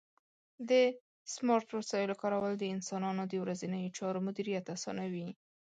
د 0.69 0.71
سمارټ 1.33 1.67
وسایلو 1.79 2.19
کارول 2.21 2.53
د 2.57 2.63
انسانانو 2.75 3.23
د 3.27 3.33
ورځنیو 3.43 3.93
چارو 3.97 4.19
مدیریت 4.27 4.65
اسانوي. 4.75 5.27